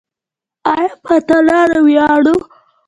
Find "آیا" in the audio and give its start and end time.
0.73-0.87